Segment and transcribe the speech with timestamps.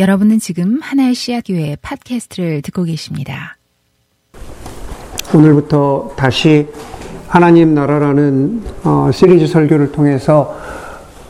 [0.00, 3.58] 여러분은 지금 하나의 씨앗교회 팟캐스트를 듣고 계십니다.
[5.34, 6.68] 오늘부터 다시
[7.28, 10.56] 하나님 나라라는 어, 시리즈 설교를 통해서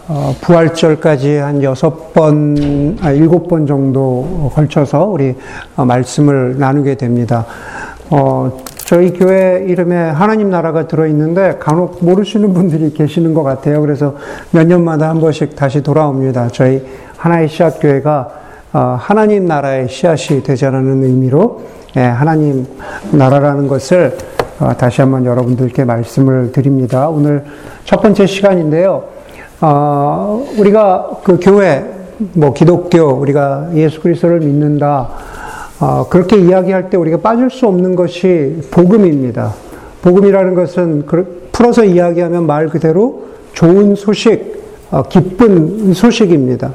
[0.07, 5.35] 어, 부활절까지 한 여섯 번, 아, 일곱 번 정도 걸쳐서 우리
[5.75, 7.47] 어, 말씀을 나누게 됩니다.
[8.09, 13.81] 어, 저희 교회 이름에 하나님 나라가 들어있는데 간혹 모르시는 분들이 계시는 것 같아요.
[13.81, 14.15] 그래서
[14.53, 16.51] 몇 년마다 한 번씩 다시 돌아옵니다.
[16.53, 18.41] 저희 하나의 씨앗교회가 어,
[18.73, 21.63] 하나님 나라의 씨앗이 되자라는 의미로
[21.97, 22.67] 예, 하나님
[23.11, 24.17] 나라라는 것을
[24.61, 27.09] 어, 다시 한번 여러분들께 말씀을 드립니다.
[27.09, 27.45] 오늘
[27.85, 29.05] 첫 번째 시간인데요.
[29.61, 31.85] 어, 우리가 그 교회,
[32.35, 35.09] 뭐 기독교, 우리가 예수 그리스도를 믿는다.
[36.11, 39.55] 그렇게 이야기할 때 우리가 빠질 수 없는 것이 복음입니다.
[40.03, 41.07] 복음이라는 것은
[41.53, 44.63] 풀어서 이야기하면 말 그대로 좋은 소식,
[45.09, 46.73] 기쁜 소식입니다.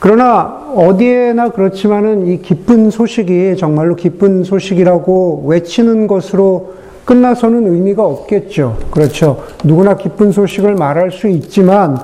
[0.00, 6.74] 그러나 어디에나 그렇지만은 이 기쁜 소식이 정말로 기쁜 소식이라고 외치는 것으로
[7.06, 8.76] 끝나서는 의미가 없겠죠.
[8.90, 9.42] 그렇죠.
[9.64, 11.98] 누구나 기쁜 소식을 말할 수 있지만,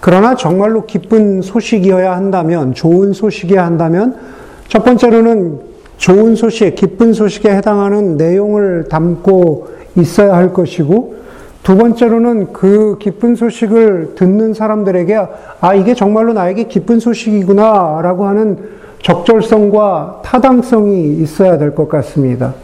[0.00, 4.14] 그러나 정말로 기쁜 소식이어야 한다면, 좋은 소식이어야 한다면,
[4.68, 5.58] 첫 번째로는
[5.96, 11.14] 좋은 소식, 기쁜 소식에 해당하는 내용을 담고 있어야 할 것이고,
[11.62, 15.20] 두 번째로는 그 기쁜 소식을 듣는 사람들에게
[15.60, 18.58] 아, 이게 정말로 나에게 기쁜 소식이구나 라고 하는
[19.02, 22.54] 적절성과 타당성이 있어야 될 것 같습니다.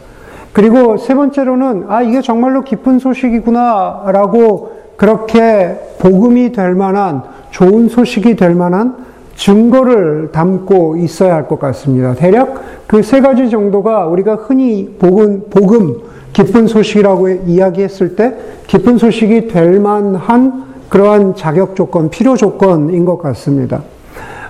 [0.51, 8.35] 그리고 세 번째로는 아, 이게 정말로 기쁜 소식이구나 라고 그렇게 복음이 될 만한 좋은 소식이
[8.35, 8.97] 될 만한
[9.35, 12.13] 증거를 담고 있어야 할 것 같습니다.
[12.15, 16.01] 대략 그 세 가지 정도가 우리가 흔히 복음, 복음
[16.33, 18.35] 기쁜 소식이라고 이야기했을 때
[18.67, 23.83] 기쁜 소식이 될 만한 그러한 자격 조건, 필요 조건인 것 같습니다.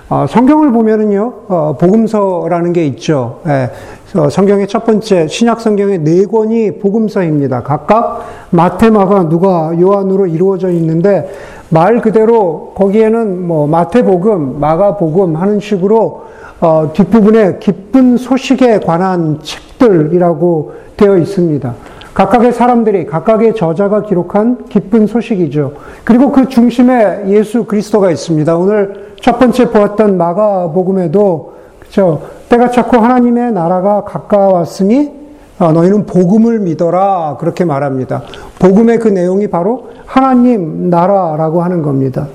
[0.08, 3.40] 어, 성경을 보면은요, 어, 복음서라는 게 있죠.
[3.46, 3.70] 예,
[4.18, 7.62] 어, 성경의 첫 번째, 신약 성경의 네 권이 복음서입니다.
[7.62, 11.30] 각각 마테, 마가, 누가, 요한으로 이루어져 있는데,
[11.68, 16.24] 말 그대로 거기에는 뭐 마태복음, 마가복음 하는 식으로
[16.60, 21.74] 어, 뒷부분에 기쁜 소식에 관한 책 들이라고 되어 있습니다.
[22.14, 25.72] 각각의 사람들이 각각의 저자가 기록한 기쁜 소식이죠.
[26.04, 28.56] 그리고 그 중심에 예수 그리스도가 있습니다.
[28.56, 35.18] 오늘 첫 번째 보았던 마가복음에도 그죠 때가 차고 하나님의 나라가 가까웠으니
[35.58, 38.22] 어, 너희는 복음을 믿어라 그렇게 말합니다.
[38.58, 42.28] 복음의 그 내용이 바로 하나님 나라라고 하는 겁니다.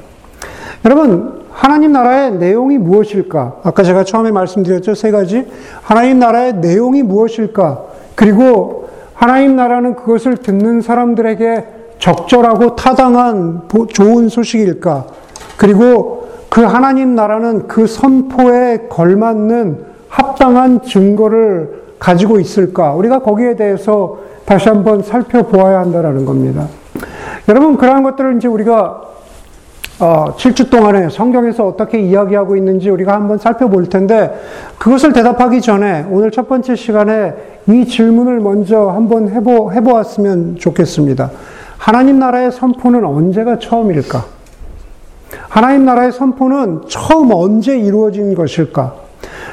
[0.83, 3.61] 여러분 하나님 나라의 내용이 무엇일까?
[3.63, 5.47] 아까 제가 처음에 말씀드렸죠 세 가지
[5.81, 7.81] 하나님 나라의 내용이 무엇일까?
[8.13, 11.65] 그리고 하나님 나라는 그것을 듣는 사람들에게
[11.97, 15.05] 적절하고 타당한 좋은 소식일까?
[15.55, 22.93] 그리고 그 하나님 나라는 그 선포에 걸맞는 합당한 증거를 가지고 있을까?
[22.93, 26.67] 우리가 거기에 대해서 다시 한번 살펴보아야 한다는 겁니다.
[27.47, 29.14] 여러분, 그러한 것들을 이제 우리가
[29.97, 34.33] 어, 7주 동안에 성경에서 어떻게 이야기하고 있는지 우리가 한번 살펴볼 텐데
[34.77, 37.33] 그것을 대답하기 전에 오늘 첫 번째 시간에
[37.67, 41.31] 이 질문을 먼저 한번 해보, 해보았으면 좋겠습니다.
[41.77, 44.25] 하나님 나라의 선포는 언제가 처음일까?
[45.47, 48.95] 하나님 나라의 선포는 처음 언제 이루어진 것일까?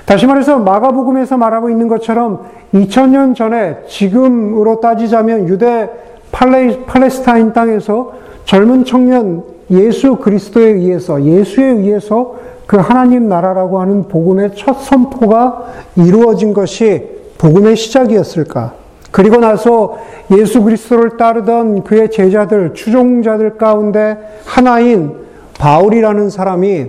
[0.06, 5.88] 다시 말해서 마가복음에서 말하고 있는 것처럼 2000년 전에 지금으로 따지자면 유대
[6.32, 8.12] 팔레, 팔레스타인 땅에서
[8.44, 16.52] 젊은 청년 예수 그리스도에 의해서 예수에 의해서 그 하나님 나라라고 하는 복음의 첫 선포가 이루어진
[16.52, 18.74] 것이 복음의 시작이었을까?
[19.10, 19.98] 그리고 나서
[20.30, 25.12] 예수 그리스도를 따르던 그의 제자들, 추종자들 가운데 하나인
[25.58, 26.86] 바울이라는 사람이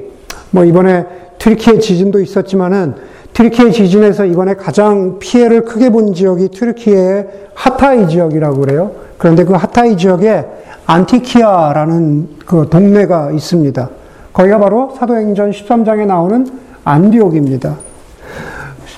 [0.52, 1.06] 뭐 이번에
[1.38, 2.96] 튀르키예 지진도 있었지만은
[3.34, 8.92] 튀르키예 지진에서 이번에 가장 피해를 크게 본 지역이 튀르키예 하타이 지역이라고 그래요.
[9.18, 10.46] 그런데 그 하타이 지역에
[10.86, 13.90] 안타키아라는 그 동네가 있습니다.
[14.34, 16.46] 거기가 바로 사도행전 13장에 나오는
[16.84, 17.78] 안디옥입니다.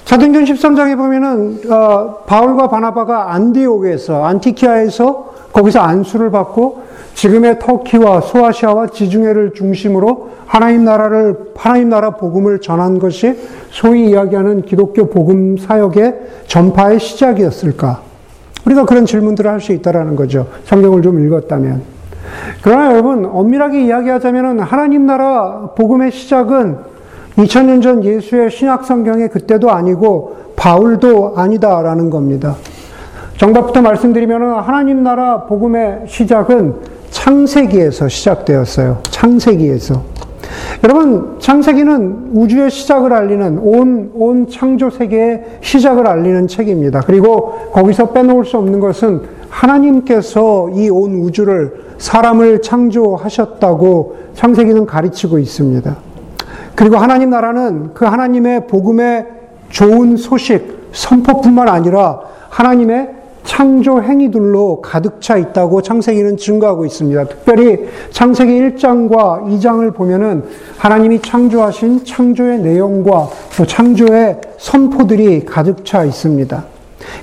[0.06, 6.84] 사도행전 13장에 보면은 어, 바울과 바나바가 안디옥에서 안타키아에서 거기서 안수를 받고
[7.16, 13.38] 지금의 터키와 소아시아와 지중해를 중심으로 하나님 나라를 하나님 나라 복음을 전한 것이
[13.72, 16.16] 소위 이야기하는 기독교 복음 사역의
[16.48, 18.02] 전파의 시작이었을까?
[18.66, 20.48] 우리가 그런 질문들을 할 수 있다라는 거죠.
[20.66, 21.82] 성경을 좀 읽었다면.
[22.62, 26.78] 그러나 여러분, 엄밀하게 이야기하자면 하나님 나라 복음의 시작은
[27.38, 32.56] 2000년 전 예수의 신약 성경의 그때도 아니고 바울도 아니다라는 겁니다.
[33.38, 36.76] 정답부터 말씀드리면 하나님 나라 복음의 시작은
[37.12, 39.00] 창세기에서 시작되었어요.
[39.04, 40.15] 창세기에서.
[40.84, 47.02] 여러분, 창세기는 우주의 시작을 알리는 온, 온 창조 세계의 시작을 알리는 책입니다.
[47.06, 55.96] 그리고 거기서 빼놓을 수 없는 것은 하나님께서 이 온 우주를 사람을 창조하셨다고 창세기는 가르치고 있습니다.
[56.76, 59.26] 그리고 하나님 나라는 그 하나님의 복음의
[59.70, 62.20] 좋은 소식, 선포뿐만 아니라
[62.50, 63.15] 하나님의
[63.46, 67.26] 창조 행위들로 가득 차 있다고 창세기는 증거하고 있습니다.
[67.26, 70.44] 특별히 창세기 1장과 2장을 보면은
[70.78, 76.64] 하나님이 창조하신 창조의 내용과 또 창조의 선포들이 가득 차 있습니다.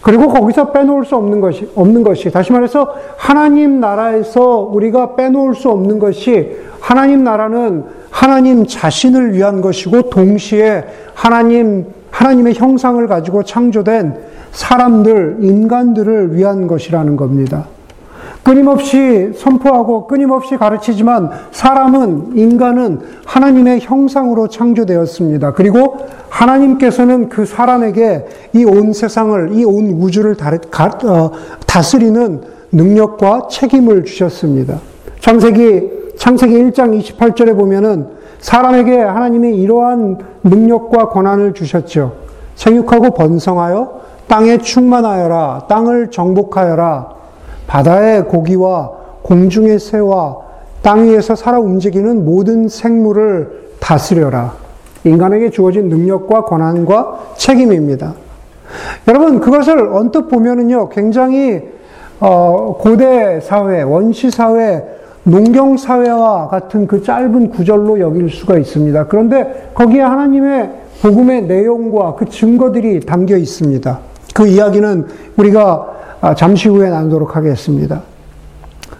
[0.00, 5.70] 그리고 거기서 빼놓을 수 없는 것이, 없는 것이, 다시 말해서 하나님 나라에서 우리가 빼놓을 수
[5.70, 10.84] 없는 것이 하나님 나라는 하나님 자신을 위한 것이고 동시에
[11.14, 17.66] 하나님, 하나님의 형상을 가지고 창조된 사람들, 인간들을 위한 것이라는 겁니다.
[18.42, 25.52] 끊임없이 선포하고 끊임없이 가르치지만 사람은, 인간은 하나님의 형상으로 창조되었습니다.
[25.52, 25.96] 그리고
[26.28, 30.36] 하나님께서는 그 사람에게 이 온 세상을, 이 온 우주를
[31.04, 31.30] 어,
[31.66, 32.40] 다스리는
[32.72, 34.80] 능력과 책임을 주셨습니다.
[35.20, 38.06] 창세기, 창세기 1장 28절에 보면은
[38.40, 42.14] 사람에게 하나님이 이러한 능력과 권한을 주셨죠.
[42.56, 44.01] 생육하고 번성하여
[44.32, 45.66] 땅에 충만하여라.
[45.68, 47.06] 땅을 정복하여라.
[47.66, 48.90] 바다의 고기와
[49.20, 50.38] 공중의 새와
[50.80, 54.54] 땅 위에서 살아 움직이는 모든 생물을 다스려라.
[55.04, 58.14] 인간에게 주어진 능력과 권한과 책임입니다.
[59.06, 61.60] 여러분, 그것을 언뜻 보면은요, 굉장히,
[62.18, 64.82] 어, 고대 사회, 원시 사회,
[65.24, 69.08] 농경 사회와 같은 그 짧은 구절로 여길 수가 있습니다.
[69.08, 70.70] 그런데 거기에 하나님의
[71.02, 74.11] 복음의 내용과 그 증거들이 담겨 있습니다.
[74.34, 75.92] 그 이야기는 우리가
[76.22, 78.02] 아, 잠시 후에 나누도록 하겠습니다.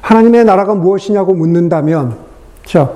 [0.00, 2.16] 하나님의 나라가 무엇이냐고 묻는다면,
[2.64, 2.90] 저,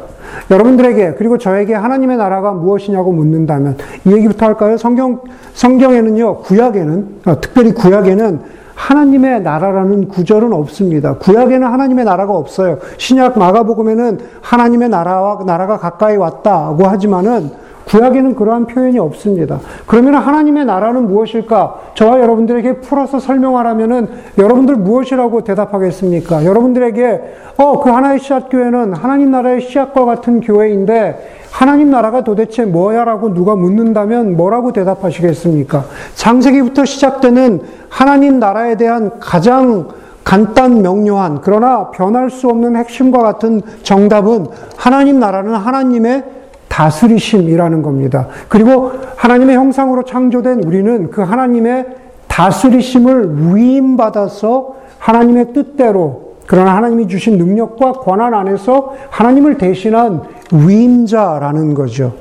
[0.51, 4.77] 여러분들에게, 그리고 저에게 하나님의 나라가 무엇이냐고 묻는다면, 이 얘기부터 할까요?
[4.77, 5.21] 성경,
[5.55, 8.41] 성경에는요, 구약에는, 어, 특별히 구약에는
[8.75, 11.15] 하나님의 나라라는 구절은 없습니다.
[11.15, 12.79] 구약에는 하나님의 나라가 없어요.
[12.99, 17.51] 신약 마가복음에는 하나님의 나라와, 나라가 가까이 왔다고 하지만은,
[17.87, 19.61] 구약에는 그러한 표현이 없습니다.
[19.87, 21.93] 그러면 하나님의 나라는 무엇일까?
[21.95, 26.45] 저와 여러분들에게 풀어서 설명하라면은 여러분들 무엇이라고 대답하겠습니까?
[26.45, 27.23] 여러분들에게
[27.59, 33.55] 어, 그 하나의 씨앗 교회는 하나님 나라의 씨앗과 같은 교회인데 하나님 나라가 도대체 뭐야라고 누가
[33.55, 35.85] 묻는다면 뭐라고 대답하시겠습니까?
[36.15, 39.89] 장세기부터 시작되는 하나님 나라에 대한 가장
[40.25, 46.36] 간단 명료한 그러나 변할 수 없는 핵심과 같은 정답은 하나님 나라는 하나님의
[46.77, 48.29] 다스리심이라는 겁니다.
[48.49, 51.87] 그리고 하나님의 형상으로 창조된 우리는 그 하나님의
[52.29, 62.15] 다스리심을 위임받아서 하나님의 뜻대로 그러나 하나님이 주신 능력과 권한 안에서 하나님을 대신한 위임자라는 거죠.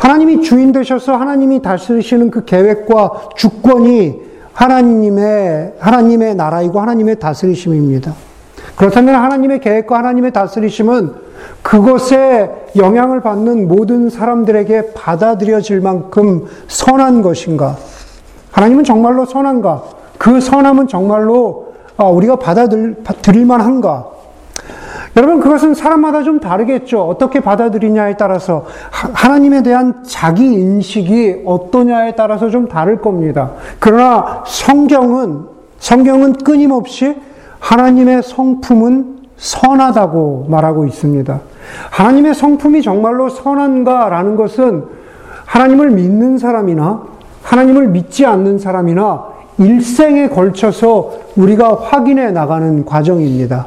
[0.00, 4.22] 하나님이 주인 되셔서 하나님이 다스리시는 그 계획과 주권이
[4.54, 8.14] 하나님의, 하나님의 나라이고 하나님의 다스리심입니다.
[8.74, 11.25] 그렇다면 하나님의 계획과 하나님의 다스리심은
[11.62, 17.76] 그것에 영향을 받는 모든 사람들에게 받아들여질 만큼 선한 것인가?
[18.52, 19.82] 하나님은 정말로 선한가?
[20.18, 21.66] 그 선함은 정말로
[21.96, 24.16] 아, 우리가 받아들일 만한가?
[25.16, 27.02] 여러분, 그것은 사람마다 좀 다르겠죠.
[27.02, 33.52] 어떻게 받아들이냐에 따라서, 하나님에 대한 자기 인식이 어떠냐에 따라서 좀 다를 겁니다.
[33.78, 35.46] 그러나 성경은,
[35.78, 37.16] 성경은 끊임없이
[37.60, 41.40] 하나님의 성품은 선하다고 말하고 있습니다.
[41.90, 44.84] 하나님의 성품이 정말로 선한가라는 것은
[45.44, 47.02] 하나님을 믿는 사람이나
[47.42, 53.66] 하나님을 믿지 않는 사람이나 일생에 걸쳐서 우리가 확인해 나가는 과정입니다.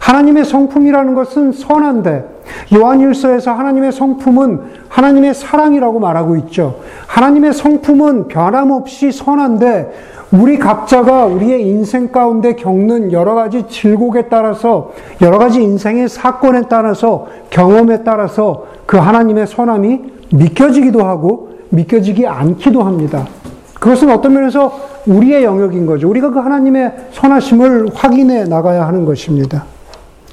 [0.00, 2.35] 하나님의 성품이라는 것은 선한데
[2.74, 6.80] 요한일서에서 하나님의 성품은 하나님의 사랑이라고 말하고 있죠.
[7.06, 9.92] 하나님의 성품은 변함없이 선한데
[10.32, 17.26] 우리 각자가 우리의 인생 가운데 겪는 여러 가지 질곡에 따라서 여러 가지 인생의 사건에 따라서
[17.50, 20.00] 경험에 따라서 그 하나님의 선함이
[20.32, 23.26] 믿겨지기도 하고 믿겨지기 않기도 합니다.
[23.74, 26.08] 그것은 어떤 면에서 우리의 영역인 거죠.
[26.08, 29.64] 우리가 그 하나님의 선하심을 확인해 나가야 하는 것입니다.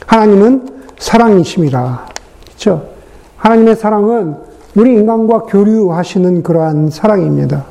[0.07, 0.72] 하나님은
[1.03, 2.05] 사랑이심이라.
[2.45, 2.83] 그렇죠?
[3.35, 4.35] 하나님의 사랑은
[4.75, 7.65] 우리 인간과 교류하시는 그러한 사랑입니다.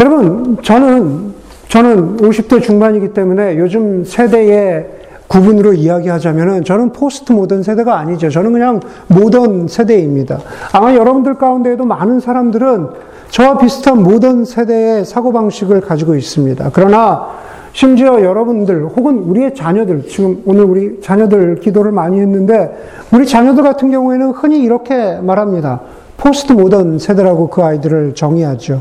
[0.00, 1.34] 여러분, 저는,
[1.68, 4.86] 저는 50대 중반이기 때문에 요즘 세대의
[5.28, 8.30] 구분으로 이야기하자면은 저는 포스트 모던 세대가 아니죠.
[8.30, 10.40] 저는 그냥 모던 세대입니다.
[10.72, 12.88] 아마 여러분들 가운데에도 많은 사람들은
[13.28, 16.70] 저와 비슷한 모던 세대의 사고방식을 가지고 있습니다.
[16.72, 17.28] 그러나
[17.76, 22.74] 심지어 여러분들 혹은 우리의 자녀들, 지금 오늘 우리 자녀들 기도를 많이 했는데,
[23.12, 25.82] 우리 자녀들 같은 경우에는 흔히 이렇게 말합니다.
[26.16, 28.80] 포스트 모던 세대라고 그 아이들을 정의하죠.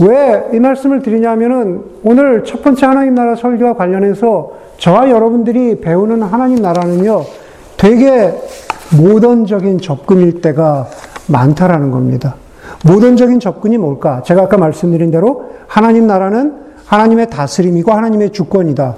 [0.00, 6.62] 왜 이 말씀을 드리냐면은 오늘 첫 번째 하나님 나라 설교와 관련해서 저와 여러분들이 배우는 하나님
[6.62, 7.24] 나라는요,
[7.76, 8.32] 되게
[8.96, 10.86] 모던적인 접근일 때가
[11.28, 12.36] 많다라는 겁니다.
[12.86, 14.22] 모던적인 접근이 뭘까?
[14.22, 16.61] 제가 아까 말씀드린 대로 하나님 나라는
[16.92, 18.94] 하나님의 다스림이고 하나님의 주권이다.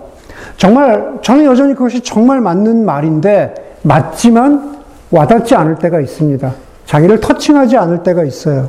[0.57, 4.79] 정말 저는 여전히 그것이 정말 맞는 말인데 맞지만
[5.13, 6.53] 와닿지 않을 때가 있습니다.
[6.87, 8.69] 자기를 터칭하지 않을 때가 있어요.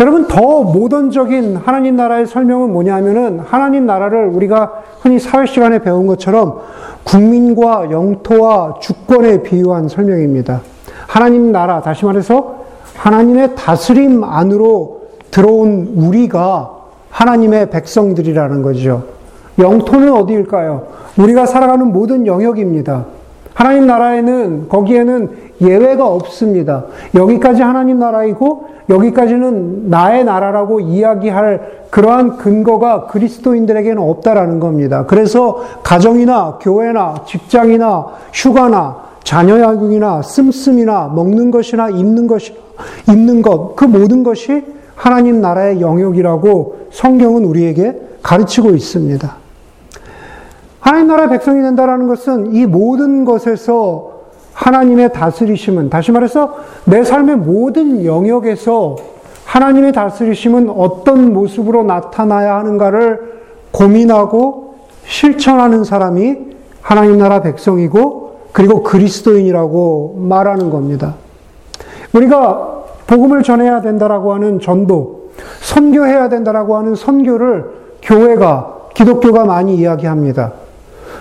[0.00, 6.60] 여러분 더 모던적인 하나님 나라의 설명은 뭐냐면은 하나님 나라를 우리가 흔히 사회 시간에 배운 것처럼
[7.04, 10.62] 국민과 영토와 주권에 비유한 설명입니다.
[11.06, 12.56] 하나님 나라 다시 말해서
[12.96, 16.75] 하나님의 다스림 안으로 들어온 우리가
[17.16, 19.04] 하나님의 백성들이라는 거죠.
[19.58, 20.86] 영토는 어디일까요?
[21.18, 23.06] 우리가 살아가는 모든 영역입니다.
[23.54, 25.30] 하나님 나라에는 거기에는
[25.62, 26.84] 예외가 없습니다.
[27.14, 35.06] 여기까지 하나님 나라이고 여기까지는 나의 나라라고 이야기할 그러한 근거가 그리스도인들에게는 없다라는 겁니다.
[35.06, 42.54] 그래서 가정이나 교회나 직장이나 휴가나 자녀 양육이나 씀씀이나 먹는 것이나 입는 것이
[43.08, 49.36] 입는 것 그 모든 것이 하나님 나라의 영역이라고 성경은 우리에게 가르치고 있습니다.
[50.80, 54.12] 하나님 나라 백성이 된다라는 것은 이 모든 것에서
[54.54, 58.96] 하나님의 다스리심은 다시 말해서 내 삶의 모든 영역에서
[59.44, 66.38] 하나님의 다스리심은 어떤 모습으로 나타나야 하는가를 고민하고 실천하는 사람이
[66.80, 71.16] 하나님 나라 백성이고 그리고 그리스도인이라고 말하는 겁니다.
[72.14, 75.15] 우리가 복음을 전해야 된다라고 하는 전도,
[75.66, 77.64] 선교해야 된다라고 하는 선교를
[78.00, 80.52] 교회가 기독교가 많이 이야기합니다.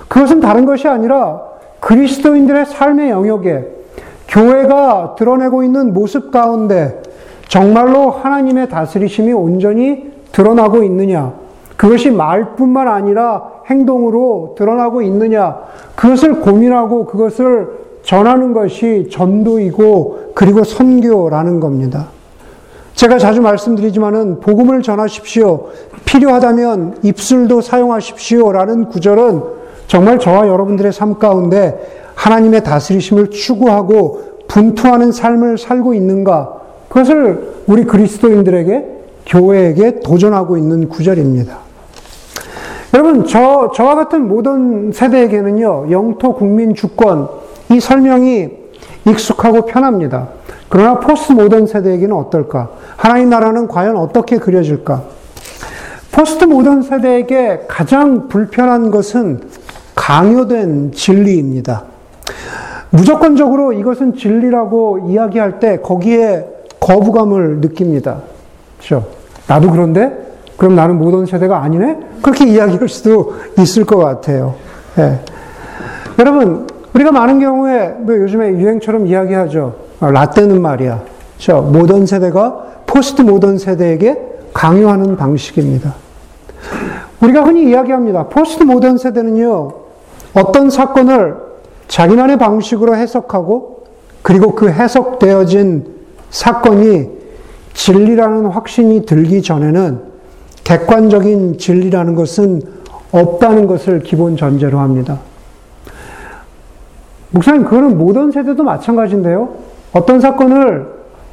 [0.07, 1.41] 그것은 다른 것이 아니라
[1.79, 3.67] 그리스도인들의 삶의 영역에
[4.27, 7.01] 교회가 드러내고 있는 모습 가운데
[7.47, 11.33] 정말로 하나님의 다스리심이 온전히 드러나고 있느냐.
[11.75, 15.57] 그것이 말뿐만 아니라 행동으로 드러나고 있느냐.
[15.95, 22.14] 그것을 고민하고 그것을 전하는 것이 전도이고 그리고 선교라는 겁니다.
[22.95, 25.67] 제가 자주 말씀드리지만은 복음을 전하십시오.
[26.05, 29.43] 필요하다면 입술도 사용하십시오라는 구절은
[29.87, 36.61] 정말 저와 여러분들의 삶 가운데 하나님의 다스리심을 추구하고 분투하는 삶을 살고 있는가?
[36.87, 38.85] 그것을 우리 그리스도인들에게
[39.25, 41.57] 교회에게 도전하고 있는 구절입니다.
[42.93, 47.27] 여러분, 저, 저와 같은 모든 세대에게는요, 영토, 국민, 주권,
[47.69, 48.49] 이 설명이
[49.05, 50.29] 익숙하고 편합니다.
[50.75, 52.69] 그러나 포스트 모던 세대에게는 어떨까?
[52.97, 55.03] 하나님 나라는 과연 어떻게 그려질까?
[56.11, 59.39] 포스트 모던 세대에게 가장 불편한 것은
[59.95, 61.83] 강요된 진리입니다.
[62.89, 66.45] 무조건적으로 이것은 진리라고 이야기할 때 거기에
[66.81, 68.23] 거부감을 느낍니다.
[68.77, 69.07] 그렇죠?
[69.47, 70.11] 나도 그런데?
[70.57, 71.99] 그럼 나는 모던 세대가 아니네?
[72.21, 74.55] 그렇게 이야기할 수도 있을 것 같아요.
[74.97, 75.21] 네.
[76.19, 79.84] 여러분, 우리가 많은 경우에 뭐 요즘에 유행처럼 이야기하죠.
[79.99, 81.03] 아, 라떼는 말이야.
[81.37, 81.61] 그렇죠?
[81.61, 84.17] 모던 세대가 포스트 모던 세대에게
[84.53, 85.95] 강요하는 방식입니다.
[87.21, 88.27] 우리가 흔히 이야기합니다.
[88.27, 89.71] 포스트 모던 세대는요,
[90.33, 91.35] 어떤 사건을
[91.87, 93.85] 자기만의 방식으로 해석하고,
[94.21, 95.85] 그리고 그 해석되어진
[96.29, 97.09] 사건이
[97.73, 100.01] 진리라는 확신이 들기 전에는
[100.63, 102.61] 객관적인 진리라는 것은
[103.11, 105.19] 없다는 것을 기본 전제로 합니다.
[107.29, 109.49] 목사님, 그거는 모든 세대도 마찬가지인데요.
[109.95, 110.87] 어떤 사건을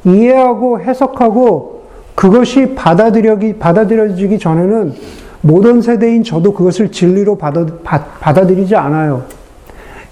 [0.05, 1.83] 이해하고 해석하고
[2.15, 4.93] 그것이 받아들여기, 받아들여지기 전에는
[5.41, 9.23] 모든 세대인 저도 그것을 진리로 받아, 받아들이지 않아요.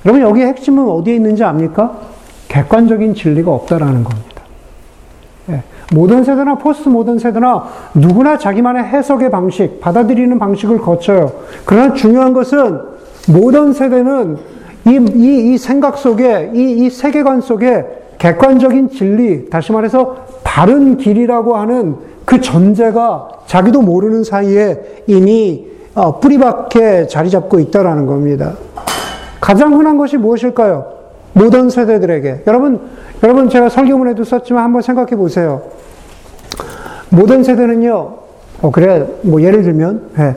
[0.05, 1.97] 여러분, 여기에 핵심은 어디에 있는지 압니까?
[2.49, 4.41] 객관적인 진리가 없다라는 겁니다.
[5.49, 5.63] 예.
[5.93, 11.31] 모든 세대나 포스트 모던 세대나 누구나 자기만의 해석의 방식, 받아들이는 방식을 거쳐요.
[11.63, 12.81] 그러나 중요한 것은
[13.29, 14.37] 모던 세대는
[14.87, 21.55] 이, 이, 이 생각 속에, 이, 이 세계관 속에 객관적인 진리, 다시 말해서 바른 길이라고
[21.55, 28.53] 하는 그 전제가 자기도 모르는 사이에 이미 어, 뿌리밖에 자리 잡고 있다라는 겁니다.
[29.41, 30.85] 가장 흔한 것이 무엇일까요?
[31.33, 32.43] 모던 세대들에게.
[32.45, 32.81] 여러분,
[33.23, 35.63] 여러분 제가 설교문에도 썼지만 한번 생각해 보세요.
[37.09, 38.13] 모던 세대는요,
[38.61, 40.35] 어, 그래, 뭐 예를 들면, 네.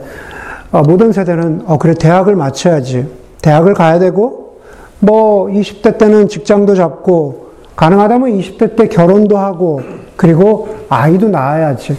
[0.71, 3.07] 어, 모던 세대는, 어, 그래, 대학을 마쳐야지.
[3.43, 4.57] 대학을 가야 되고,
[4.99, 7.44] 뭐 20대 때는 직장도 잡고,
[7.75, 9.81] 가능하다면 20대 때 결혼도 하고,
[10.15, 11.97] 그리고 아이도 낳아야지.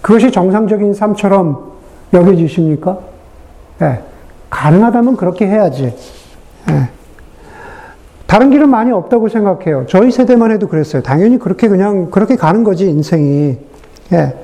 [0.00, 1.72] 그것이 정상적인 삶처럼
[2.12, 2.98] 여겨지십니까?
[3.82, 4.00] 예.
[4.48, 5.94] 가능하다면 그렇게 해야지.
[6.70, 6.88] 예.
[8.26, 9.86] 다른 길은 많이 없다고 생각해요.
[9.88, 11.02] 저희 세대만 해도 그랬어요.
[11.02, 13.58] 당연히 그렇게 그냥 그렇게 가는 거지 인생이.
[14.12, 14.34] 예.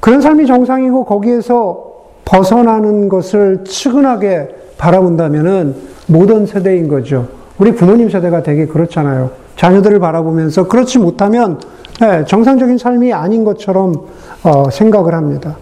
[0.00, 1.92] 그런 삶이 정상이고 거기에서
[2.24, 4.48] 벗어나는 것을 측은하게
[4.78, 5.74] 바라본다면은
[6.06, 7.28] 모던 세대인 거죠.
[7.58, 9.30] 우리 부모님 세대가 되게 그렇잖아요.
[9.56, 11.60] 자녀들을 바라보면서 그렇지 못하면
[12.02, 13.94] 예, 정상적인 삶이 아닌 것처럼
[14.42, 15.56] 어, 생각을 합니다.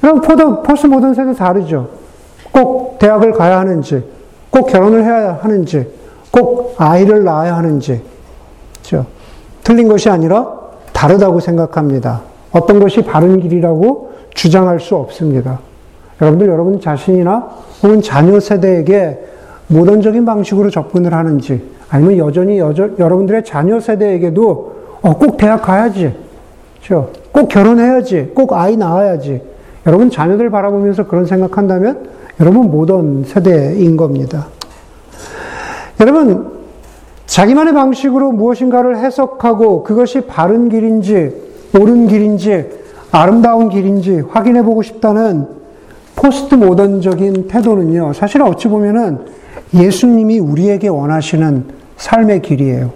[0.00, 1.88] 그럼 포스 모던 세대 다르죠.
[2.50, 4.04] 꼭 대학을 가야 하는지,
[4.50, 5.86] 꼭 결혼을 해야 하는지,
[6.30, 8.02] 꼭 아이를 낳아야 하는지,
[8.78, 9.06] 그렇죠?
[9.62, 10.46] 틀린 것이 아니라
[10.92, 12.22] 다르다고 생각합니다.
[12.52, 15.60] 어떤 것이 바른 길이라고 주장할 수 없습니다.
[16.20, 17.48] 여러분들 여러분 자신이나
[17.82, 19.33] 혹은 자녀 세대에게
[19.68, 26.14] 모던적인 방식으로 접근을 하는지 아니면 여전히 여저, 여러분들의 자녀 세대에게도 어, 꼭 대학 가야지.
[26.78, 27.10] 그렇죠?
[27.32, 28.32] 꼭 결혼해야지.
[28.34, 29.42] 꼭 아이 낳아야지.
[29.86, 32.08] 여러분 자녀들 바라보면서 그런 생각한다면
[32.40, 34.46] 여러분 모던 세대인 겁니다.
[36.00, 36.52] 여러분
[37.26, 41.34] 자기만의 방식으로 무엇인가를 해석하고 그것이 바른 길인지
[41.78, 42.66] 옳은 길인지
[43.10, 45.46] 아름다운 길인지 확인해 보고 싶다는
[46.16, 48.12] 포스트 모던적인 태도는요.
[48.12, 49.18] 사실 어찌 보면은
[49.74, 51.64] 예수님이 우리에게 원하시는
[51.96, 52.92] 삶의 길이에요.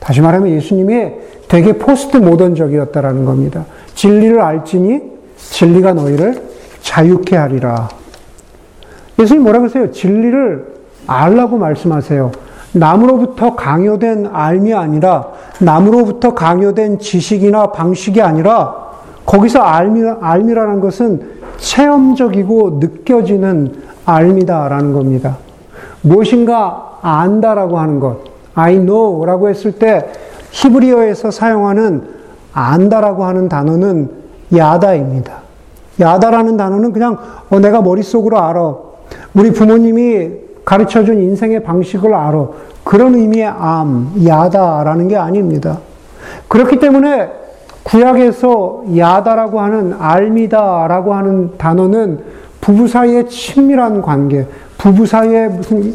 [0.00, 1.12] 다시 말하면 예수님이
[1.48, 3.64] 되게 포스트 모던적이었다라는 겁니다.
[3.94, 5.00] 진리를 알지니
[5.36, 6.42] 진리가 너희를
[6.82, 7.88] 자유케 하리라.
[9.18, 9.90] 예수님 뭐라 그러세요?
[9.90, 10.74] 진리를
[11.06, 12.32] 알라고 말씀하세요.
[12.72, 15.28] 남으로부터 강요된 앎이 아니라
[15.60, 18.84] 남으로부터 강요된 지식이나 방식이 아니라
[19.24, 25.38] 거기서 알미, 알미라는 것은 체험적이고 느껴지는 알미다라는 겁니다.
[26.04, 28.18] 무엇인가 안다라고 하는 것.
[28.54, 30.06] I know라고 했을 때
[30.50, 32.02] 히브리어에서 사용하는
[32.52, 34.10] 안다라고 하는 단어는
[34.54, 35.32] 야다입니다.
[35.98, 37.18] 야다라는 단어는 그냥
[37.50, 38.76] 어, 내가 머릿속으로 알아.
[39.34, 40.30] 우리 부모님이
[40.64, 42.48] 가르쳐 준 인생의 방식을 알아.
[42.84, 45.78] 그런 의미의 암, 야다라는 게 아닙니다.
[46.48, 47.30] 그렇기 때문에
[47.82, 52.33] 구약에서 야다라고 하는 알미다라고 하는 단어는
[52.64, 54.46] 부부 사이의 친밀한 관계,
[54.78, 55.92] 부부 사이의 무슨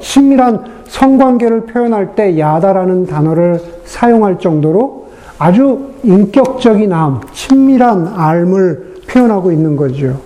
[0.00, 5.06] 친밀한 성관계를 표현할 때 야다라는 단어를 사용할 정도로
[5.38, 10.20] 아주 인격적인 암, 친밀한 알을 표현하고 있는 거죠.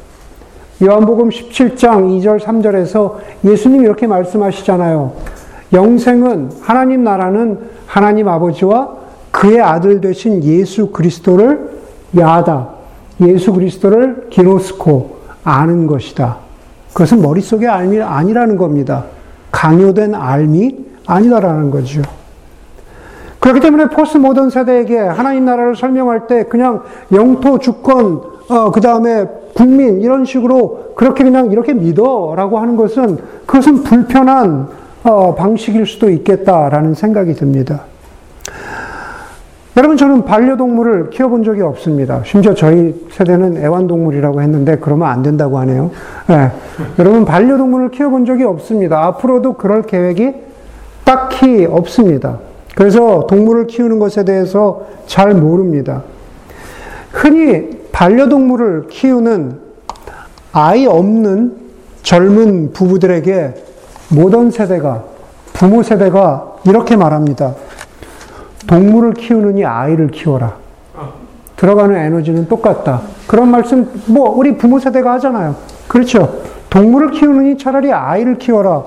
[0.83, 5.13] 요한복음 17장 2절 3절에서 예수님이 이렇게 말씀하시잖아요.
[5.73, 8.97] 영생은 하나님 나라는 하나님 아버지와
[9.31, 11.71] 그의 아들 되신 예수 그리스도를
[12.19, 12.71] 야다.
[13.21, 15.13] 예수 그리스도를 기노스코
[15.45, 16.39] 아는 것이다.
[16.93, 19.05] 그것은 머릿속의 알미 아니라는 겁니다.
[19.53, 22.03] 강요된 알미 아니다라는 거죠.
[23.41, 29.27] 그렇기 때문에 포스트 모던 세대에게 하나님 나라를 설명할 때 그냥 영토, 주권, 어, 그 다음에
[29.55, 34.69] 국민, 이런 식으로 그렇게 그냥 이렇게 믿어 라고 하는 것은 그것은 불편한
[35.03, 37.83] 어, 방식일 수도 있겠다라는 생각이 듭니다.
[39.77, 42.23] 여러분, 저는 반려동물을 키워본 적이 없습니다.
[42.25, 45.91] 심지어 저희 세대는 애완동물이라고 했는데 그러면 안 된다고 하네요.
[46.29, 46.51] 네.
[47.01, 49.05] 여러분, 반려동물을 키워본 적이 없습니다.
[49.05, 50.33] 앞으로도 그럴 계획이
[51.05, 52.39] 딱히 없습니다.
[52.77, 56.03] 그래서 동물을 키우는 것에 대해서 잘 모릅니다.
[57.11, 59.59] 흔히 반려동물을 키우는
[60.53, 61.57] 아이 없는
[62.05, 63.55] 젊은 부부들에게
[64.11, 65.03] 모던 세대가,
[65.53, 67.55] 부모 세대가 이렇게 말합니다.
[68.66, 70.55] 동물을 키우느니 아이를 키워라.
[71.57, 73.03] 들어가는 에너지는 똑같다.
[73.27, 75.55] 그런 말씀, 뭐, 우리 부모 세대가 하잖아요.
[75.88, 76.40] 그렇죠.
[76.70, 78.85] 동물을 키우느니 차라리 아이를 키워라.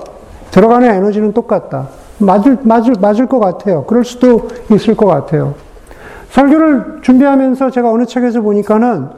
[0.50, 1.88] 들어가는 에너지는 똑같다.
[2.18, 3.84] 맞을, 맞을, 맞을 것 같아요.
[3.84, 5.54] 그럴 수도 있을 것 같아요.
[6.30, 9.08] 설교를 준비하면서 제가 어느 책에서 보니까는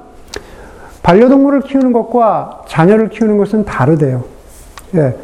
[1.02, 4.22] 반려동물을 키우는 것과 자녀를 키우는 것은 다르대요.
[4.94, 5.16] 예.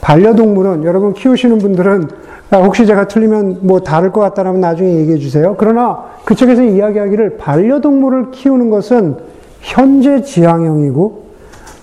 [0.00, 5.54] 반려동물은 여러분 키우시는 분들은 아, 혹시 제가 틀리면 뭐 다를 것 같다면 나중에 얘기해 주세요.
[5.56, 9.16] 그러나 그 책에서 이야기하기를 반려동물을 키우는 것은
[9.60, 11.30] 현재 지향형이고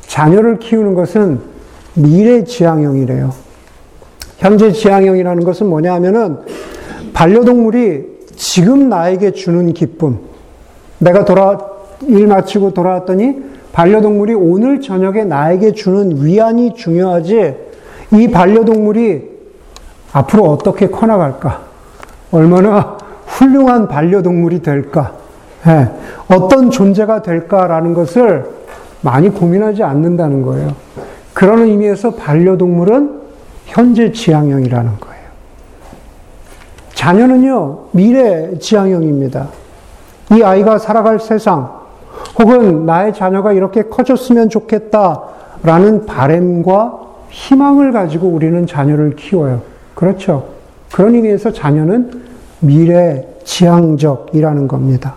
[0.01, 1.39] 자녀를 키우는 것은
[1.93, 3.31] 미래 지향형이래요.
[4.39, 6.37] 현재 지향형이라는 것은 뭐냐 하면은
[7.13, 10.19] 반려동물이 지금 나에게 주는 기쁨.
[10.99, 11.57] 내가 돌아,
[12.03, 17.55] 일 마치고 돌아왔더니 반려동물이 오늘 저녁에 나에게 주는 위안이 중요하지
[18.13, 19.36] 이 반려동물이
[20.13, 21.61] 앞으로 어떻게 커나갈까?
[22.31, 25.13] 얼마나 훌륭한 반려동물이 될까?
[25.65, 25.89] 네.
[26.29, 28.45] 어떤 존재가 될까라는 것을
[29.01, 30.73] 많이 고민하지 않는다는 거예요.
[31.33, 33.21] 그런 의미에서 반려동물은
[33.65, 35.17] 현재 지향형이라는 거예요.
[36.93, 39.47] 자녀는요, 미래 지향형입니다.
[40.31, 41.69] 이 아이가 살아갈 세상,
[42.39, 45.21] 혹은 나의 자녀가 이렇게 커졌으면 좋겠다
[45.63, 49.61] 라는 바램과 희망을 가지고 우리는 자녀를 키워요.
[49.97, 50.49] 그렇죠.
[50.91, 52.21] 그런 의미에서 자녀는
[52.59, 55.15] 미래 지향적이라는 겁니다.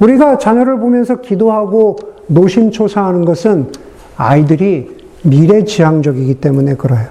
[0.00, 1.96] 우리가 자녀를 보면서 기도하고
[2.26, 3.70] 노심초사하는 것은
[4.16, 4.90] 아이들이
[5.22, 7.06] 미래 지향적이기 때문에 그래요.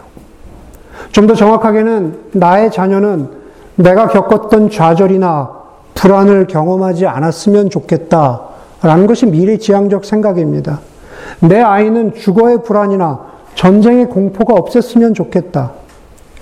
[1.13, 3.29] 좀 더 정확하게는 나의 자녀는
[3.75, 5.51] 내가 겪었던 좌절이나
[5.93, 10.81] 불안을 경험하지 않았으면 좋겠다라는 것이 미래 지향적 생각입니다.
[11.39, 13.21] 내 아이는 주거의 불안이나
[13.55, 15.84] 전쟁의 공포가 없었으면 좋겠다.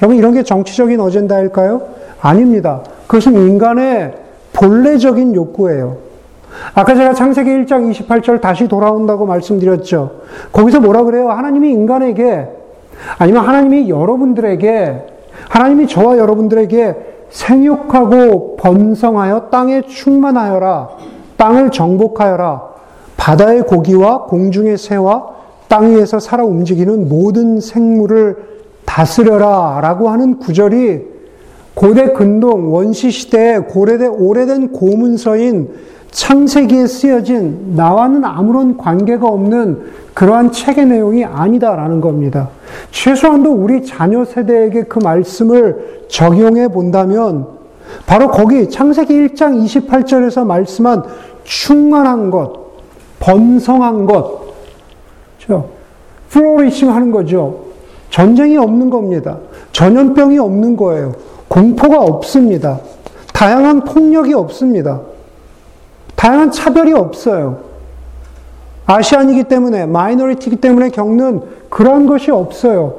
[0.04, 1.82] 여러분, 이런 게 정치적인 어젠다일까요?
[2.20, 2.82] 아닙니다.
[3.08, 4.14] 그것은 인간의
[4.52, 5.96] 본래적인 욕구예요.
[6.74, 10.12] 아까 제가 창세기 1장 28절 다시 돌아온다고 말씀드렸죠.
[10.52, 11.30] 거기서 뭐라 그래요?
[11.30, 12.50] 하나님이 인간에게
[13.18, 15.06] 아니면 하나님이 여러분들에게
[15.48, 16.96] 하나님이 저와 여러분들에게
[17.30, 20.90] 생육하고 번성하여 땅에 충만하여라.
[21.38, 22.62] 땅을 정복하여라.
[23.16, 25.28] 바다의 고기와 공중의 새와
[25.70, 28.53] 땅 위에서 살아 움직이는 모든 생물을
[28.94, 29.80] 다스려라.
[29.82, 31.02] 라고 하는 구절이
[31.74, 35.70] 고대 근동 원시 시대에 고래대, 오래된 고문서인
[36.12, 39.82] 창세기에 쓰여진 나와는 아무런 관계가 없는
[40.14, 42.50] 그러한 책의 내용이 아니다라는 겁니다.
[42.92, 47.48] 최소한도 우리 자녀 세대에게 그 말씀을 적용해 본다면
[48.06, 51.04] 바로 거기 창세기 1장 28절에서 말씀한
[51.44, 52.54] 충만한 것,
[53.20, 54.54] 번성한 것,
[55.40, 55.70] 그렇죠?
[56.30, 57.73] 플로리싱 하는 거죠.
[58.14, 59.40] 전쟁이 없는 겁니다.
[59.72, 61.14] 전염병이 없는 거예요.
[61.48, 62.80] 공포가 없습니다.
[63.34, 65.02] 다양한 폭력이 없습니다.
[66.16, 67.62] 다양한 차별이 없어요.
[68.86, 72.98] 아시안이기 때문에, 마이너리티이기 때문에 겪는 그런 것이 없어요.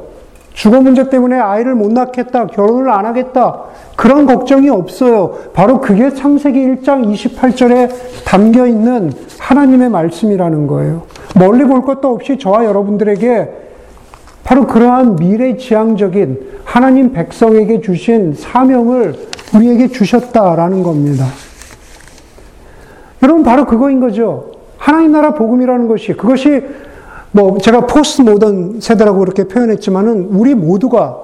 [0.52, 3.60] 주거 문제 때문에 아이를 못 낳겠다, 결혼을 안 하겠다,
[3.94, 5.36] 그런 걱정이 없어요.
[5.52, 7.88] 바로 그게 창세기 1장 28절에
[8.24, 11.02] 담겨 있는 하나님의 말씀이라는 거예요.
[11.36, 13.63] 멀리 볼 것도 없이 저와 여러분들에게
[14.44, 19.14] 바로 그러한 미래 지향적인 하나님 백성에게 주신 사명을
[19.54, 21.26] 우리에게 주셨다라는 겁니다.
[23.22, 24.52] 여러분 바로 그거인 거죠.
[24.76, 26.62] 하나님 나라 복음이라는 것이 그것이
[27.32, 31.18] 뭐 제가 포스트 모던 세대라고 그렇게 표현했지만은 우리 모두가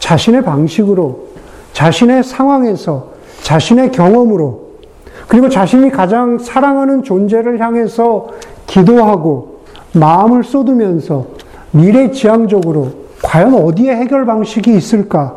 [0.00, 1.26] 자신의 방식으로
[1.72, 4.66] 자신의 상황에서 자신의 경험으로
[5.28, 8.28] 그리고 자신이 가장 사랑하는 존재를 향해서
[8.66, 9.60] 기도하고
[9.92, 11.35] 마음을 쏟으면서
[11.70, 12.90] 미래 지향적으로
[13.22, 15.36] 과연 어디에 해결 방식이 있을까?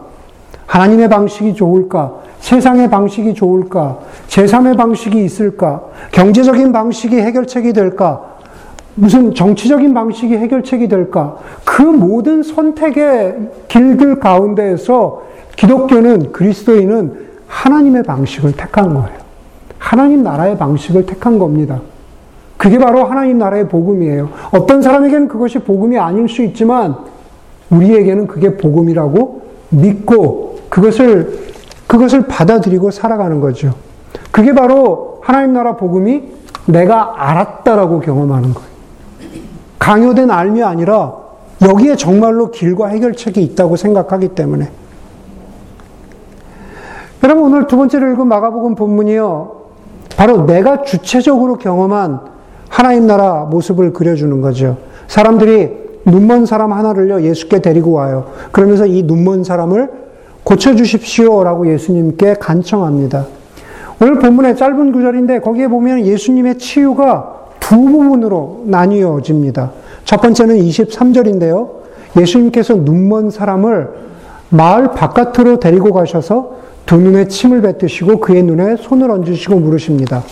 [0.66, 2.14] 하나님의 방식이 좋을까?
[2.40, 4.00] 세상의 방식이 좋을까?
[4.28, 5.82] 제3의 방식이 있을까?
[6.12, 8.38] 경제적인 방식이 해결책이 될까?
[8.96, 11.38] 무슨 정치적인 방식이 해결책이 될까?
[11.64, 15.24] 그 모든 선택의 길들 가운데에서
[15.56, 19.20] 기독교는, 그리스도인은 하나님의 방식을 택한 거예요.
[19.78, 21.80] 하나님 나라의 방식을 택한 겁니다.
[22.60, 24.30] 그게 바로 하나님 나라의 복음이에요.
[24.52, 26.94] 어떤 사람에게는 그것이 복음이 아닐 수 있지만,
[27.70, 31.50] 우리에게는 그게 복음이라고 믿고, 그것을
[31.88, 33.74] 그것을 받아들이고 살아가는 거죠.
[34.30, 36.24] 그게 바로 하나님 나라 복음이
[36.68, 38.70] 내가 알았다라고 경험하는 거예요.
[39.80, 41.16] 강요된 알미 아니라
[41.62, 44.70] 여기에 정말로 길과 해결책이 있다고 생각하기 때문에.
[47.24, 49.52] 여러분 오늘 두 번째로 읽은 마가복음 본문이요.
[50.18, 52.29] 바로 내가 주체적으로 경험한
[52.80, 54.78] 하나님 나라 모습을 그려주는 거죠.
[55.10, 55.70] 사람들이
[56.06, 58.28] 눈먼 사람 하나를요 예수께 데리고 와요.
[58.54, 59.90] 그러면서 이 눈먼 사람을
[60.46, 63.26] 고쳐주십시오 라고 예수님께 간청합니다.
[64.02, 69.72] 오늘 본문의 짧은 구절인데 거기에 보면 예수님의 치유가 두 부분으로 나뉘어집니다.
[70.06, 71.68] 첫 번째는 23절인데요.
[72.18, 73.90] 예수님께서 눈먼 사람을
[74.52, 76.54] 마을 바깥으로 데리고 가셔서
[76.86, 80.24] 두 눈에 침을 뱉으시고 그의 눈에 손을 얹으시고 물으십니다.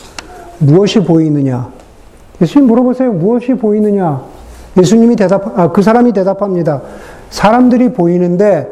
[0.60, 1.76] 무엇이 보이느냐?
[2.42, 3.14] 예수님 물어보세요.
[3.14, 4.22] 무엇이 보이느냐?
[4.78, 6.82] 예수님이 대답, 아, 그 사람이 대답합니다.
[7.30, 8.68] 사람들이 보이는데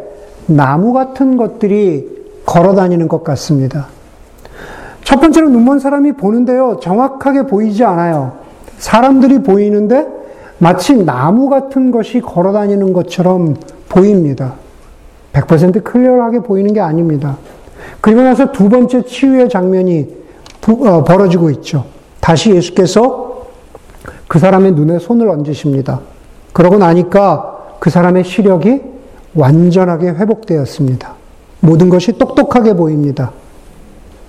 [0.46, 3.88] 나무 같은 것들이 걸어 다니는 것 같습니다.
[5.04, 8.34] 첫 번째로 눈먼 사람이 보는데요, 정확하게 보이지 않아요.
[8.78, 10.08] 사람들이 보이는데
[10.58, 13.56] 마치 나무 같은 것이 걸어 다니는 것처럼
[13.90, 14.54] 보입니다.
[15.34, 17.38] 100% 클리어하게 보이는 게 아닙니다.
[18.00, 20.08] 그리고 나서 두 번째 치유의 장면이
[20.68, 21.86] 어, 벌어지고 있죠.
[22.20, 23.25] 다시 예수께서
[24.36, 26.02] 그 사람의 눈에 손을 얹으십니다.
[26.52, 28.82] 그러고 나니까 그 사람의 시력이
[29.34, 31.14] 완전하게 회복되었습니다.
[31.62, 33.32] 모든 것이 똑똑하게 보입니다.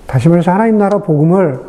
[0.05, 1.59] 다시 말해서 하나님 나라 복음을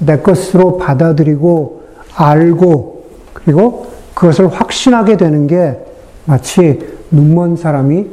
[0.00, 1.82] 내 것으로 받아들이고
[2.16, 5.78] 알고 그리고 그것을 확신하게 되는 게
[6.24, 6.80] 마치
[7.12, 8.04] 눈먼 사람이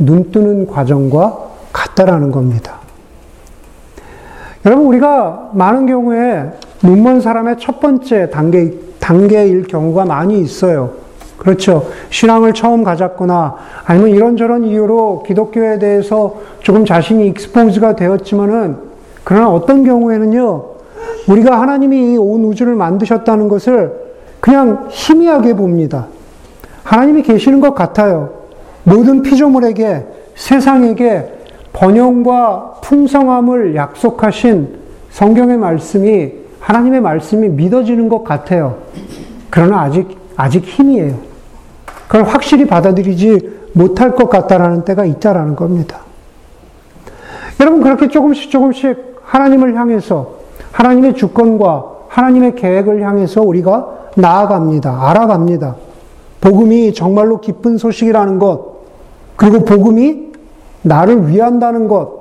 [0.00, 1.38] 눈 뜨는 과정과
[1.72, 2.80] 같다라는 겁니다.
[4.66, 6.50] 여러분, 우리가 많은 경우에
[6.82, 10.92] 눈먼 사람의 첫 번째 단계, 단계일 경우가 많이 있어요.
[11.36, 11.88] 그렇죠.
[12.10, 18.76] 신앙을 처음 가졌거나 아니면 이런저런 이유로 기독교에 대해서 조금 자신이 익스포즈가 되었지만은
[19.24, 20.64] 그러나 어떤 경우에는요.
[21.28, 23.92] 우리가 하나님이 온 우주를 만드셨다는 것을
[24.38, 26.06] 그냥 희미하게 봅니다.
[26.84, 28.30] 하나님이 계시는 것 같아요.
[28.84, 31.32] 모든 피조물에게 세상에게
[31.72, 34.68] 번영과 풍성함을 약속하신
[35.10, 38.78] 성경의 말씀이 하나님의 말씀이 믿어지는 것 같아요.
[39.50, 41.14] 그러나 아직 아직 힘이에요.
[42.06, 46.00] 그걸 확실히 받아들이지 못할 것 같다라는 때가 있다라는 겁니다.
[47.60, 50.40] 여러분, 그렇게 조금씩 조금씩 하나님을 향해서
[50.72, 55.08] 하나님의 주권과 하나님의 계획을 향해서 우리가 나아갑니다.
[55.10, 55.76] 알아갑니다.
[56.40, 58.80] 복음이 정말로 기쁜 소식이라는 것,
[59.36, 60.32] 그리고 복음이
[60.82, 62.20] 나를 위한다는 것,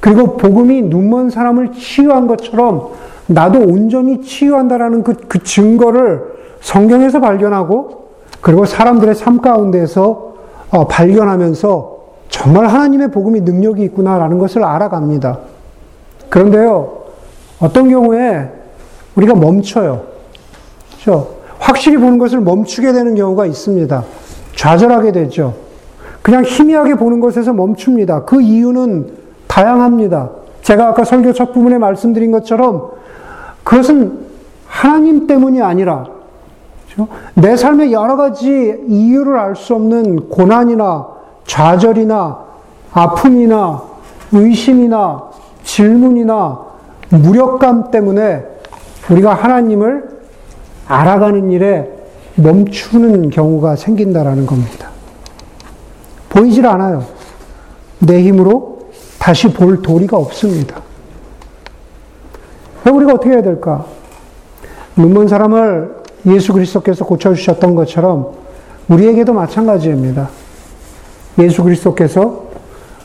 [0.00, 2.90] 그리고 복음이 눈먼 사람을 치유한 것처럼
[3.26, 8.04] 나도 온전히 치유한다라는 그, 그 증거를 성경에서 발견하고
[8.40, 10.34] 그리고 사람들의 삶 가운데서
[10.70, 11.94] 어, 발견하면서
[12.28, 15.38] 정말 하나님의 복음이 능력이 있구나라는 것을 알아갑니다.
[16.28, 17.04] 그런데요,
[17.60, 18.50] 어떤 경우에
[19.14, 20.02] 우리가 멈춰요.
[20.90, 21.34] 그렇죠?
[21.58, 24.04] 확실히 보는 것을 멈추게 되는 경우가 있습니다.
[24.56, 25.54] 좌절하게 되죠.
[26.22, 28.24] 그냥 희미하게 보는 것에서 멈춥니다.
[28.24, 29.12] 그 이유는
[29.46, 30.30] 다양합니다.
[30.62, 32.90] 제가 아까 설교 첫 부분에 말씀드린 것처럼
[33.64, 34.24] 그것은
[34.66, 36.06] 하나님 때문이 아니라?
[37.34, 38.48] 내 삶의 여러 가지
[38.86, 41.08] 이유를 알 수 없는 고난이나
[41.46, 42.38] 좌절이나
[42.92, 43.82] 아픔이나
[44.30, 45.22] 의심이나
[45.64, 46.60] 질문이나
[47.10, 48.44] 무력감 때문에
[49.10, 50.08] 우리가 하나님을
[50.86, 51.90] 알아가는 일에
[52.36, 54.88] 멈추는 경우가 생긴다라는 겁니다.
[56.28, 57.04] 보이질 않아요.
[58.00, 60.83] 내 힘으로 다시 볼 도리가 없습니다.
[62.90, 63.86] 우리가 어떻게 해야 될까?
[64.96, 68.32] 눈먼 사람을 예수 그리스도께서 고쳐주셨던 것처럼
[68.88, 70.28] 우리에게도 마찬가지입니다.
[71.38, 72.44] 예수 그리스도께서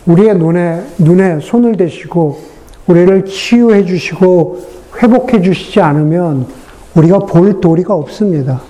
[0.06, 2.40] 우리의 눈에, 눈에 손을 대시고
[2.88, 4.60] 우리를 치유해 주시고
[5.02, 6.48] 회복해 주시지 않으면
[6.96, 8.62] 우리가 볼 도리가 없습니다.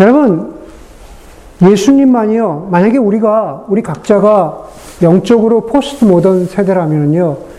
[0.00, 0.54] 여러분,
[1.62, 4.64] 예수님만이요, 만약에 우리가, 우리 각자가
[5.02, 7.51] 영적으로 포스트 모던 세대라면요,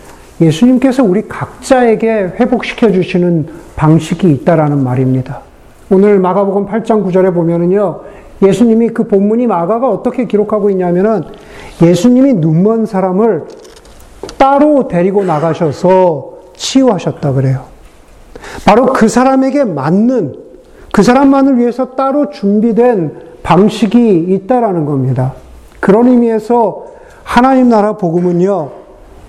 [0.44, 5.40] 예수님께서 우리 각자에게 회복시켜 주시는 방식이 있다라는 말입니다.
[5.90, 8.00] 오늘 마가복음 8장 9절에 보면은요.
[8.42, 11.22] 예수님이 그 본문이 마가가 어떻게 기록하고 있냐면은
[11.82, 13.44] 예수님이 눈먼 사람을
[14.36, 17.64] 따로 데리고 나가셔서 치유하셨다 그래요.
[18.66, 20.34] 바로 그 사람에게 맞는
[20.92, 25.34] 그 사람만을 위해서 따로 준비된 방식이 있다라는 겁니다.
[25.80, 26.86] 그런 의미에서
[27.22, 28.83] 하나님 나라 복음은요.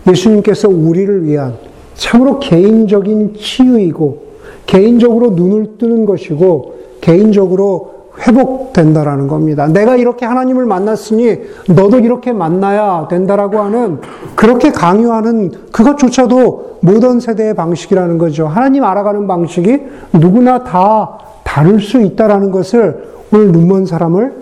[0.08, 1.56] 예수님께서 우리를 위한
[1.96, 4.26] 참으로 개인적인 치유이고
[4.65, 9.68] 개인적으로 눈을 뜨는 것이고 개인적으로 회복된다라는 겁니다.
[9.68, 11.38] 내가 이렇게 하나님을 만났으니
[11.68, 14.00] 너도 이렇게 만나야 된다라고 하는
[14.36, 18.48] 그렇게 강요하는 그것조차도 모던 세대의 방식이라는 거죠.
[18.48, 19.82] 하나님 알아가는 방식이
[20.13, 24.34] 누구나 다 다를 수 있다라는 것을 오늘 눈먼 사람을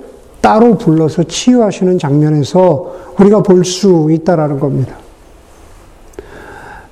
[0.42, 5.03] 따로 불러서 치유하시는 장면에서 우리가 볼 수 있다라는 겁니다.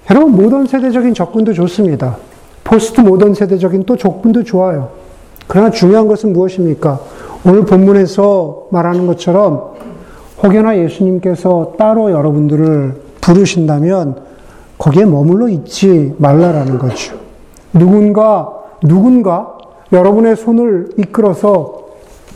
[0.10, 2.18] 여러분, 모던 세대적인 접근도 좋습니다.
[2.64, 4.90] 포스트 모던 세대적인 또 접근도 좋아요.
[5.48, 7.00] 그러나 중요한 것은 무엇입니까?
[7.46, 9.72] 오늘 본문에서 말하는 것처럼
[10.42, 14.16] 혹여나 예수님께서 따로 여러분들을 부르신다면
[14.78, 17.16] 거기에 머물러 있지 말라라는 거죠.
[17.74, 18.50] 누군가,
[18.82, 19.58] 누군가
[19.92, 21.82] 여러분의 손을 이끌어서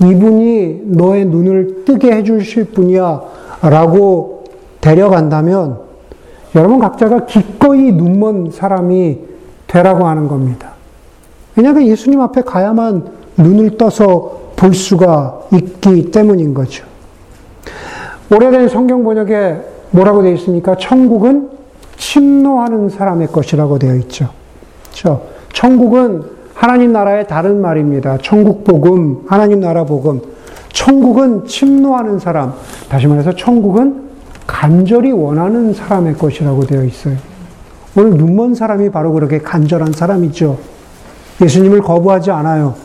[0.01, 3.21] 이분이 너의 눈을 뜨게 해주실 분이야
[3.62, 4.43] 라고
[4.82, 5.85] 데려간다면
[6.55, 9.19] 여러분 각자가 기꺼이 눈먼 사람이
[9.67, 10.71] 되라고 하는 겁니다.
[11.55, 13.05] 왜냐하면 예수님 앞에 가야만
[13.37, 16.85] 눈을 떠서 볼 수가 있기 때문인 거죠.
[18.31, 19.57] 오래된 성경 번역에
[19.91, 20.75] 뭐라고 되어 있습니까?
[20.77, 21.49] 천국은
[21.97, 24.29] 침노하는 사람의 것이라고 되어 있죠.
[24.85, 25.23] 그렇죠?
[25.53, 28.17] 천국은 하나님 나라의 다른 말입니다.
[28.21, 30.21] 천국 복음, 하나님 나라 복음.
[30.71, 32.53] 천국은 침노하는 사람.
[32.89, 34.05] 다시 말해서 천국은
[34.45, 37.17] 간절히 원하는 사람의 것이라고 되어 있어요.
[37.97, 40.58] 오늘 눈먼 사람이 바로 그렇게 간절한 사람이죠.
[41.41, 42.75] 예수님을 거부하지 않아요.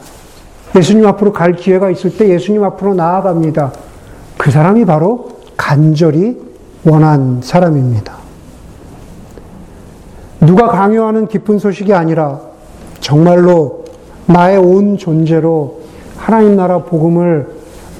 [0.76, 3.72] 예수님 앞으로 갈 기회가 있을 때 예수님 앞으로 나아갑니다.
[4.38, 6.40] 그 사람이 바로 간절히
[6.84, 8.14] 원한 사람입니다.
[10.40, 12.40] 누가 강요하는 기쁜 소식이 아니라
[13.00, 13.84] 정말로
[14.26, 15.80] 나의 온 존재로
[16.16, 17.50] 하나님 나라 복음을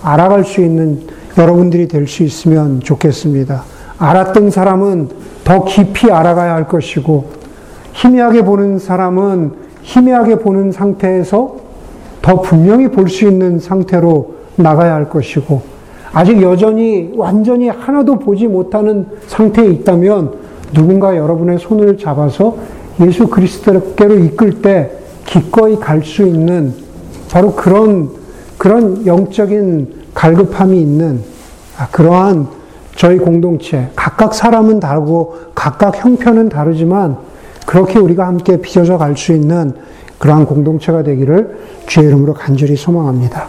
[0.03, 1.07] 알아갈 수 있는
[1.39, 3.63] 여러분들이 될 수 있으면 좋겠습니다.
[3.99, 5.09] 알았던 사람은
[5.45, 7.27] 더 깊이 알아가야 할 것이고,
[7.93, 11.57] 희미하게 보는 사람은 희미하게 보는 상태에서
[12.23, 15.63] 더 분명히 볼 수 있는 상태로 나가야 할 것이고,
[16.13, 20.33] 아직 여전히 완전히 하나도 보지 못하는 상태에 있다면
[20.73, 22.57] 누군가 여러분의 손을 잡아서
[23.01, 24.91] 예수 그리스도께로 이끌 때
[25.27, 26.75] 기꺼이 갈 수 있는
[27.31, 28.11] 바로 그런,
[28.59, 31.23] 그런 영적인 갈급함이 있는
[31.79, 32.49] 아, 그러한
[32.97, 37.17] 저희 공동체, 각각 사람은 다르고 각각 형편은 다르지만
[37.67, 39.75] 그렇게 우리가 함께 빚어져 갈 수 있는
[40.19, 43.49] 그러한 공동체가 되기를 주의 이름으로 간절히 소망합니다.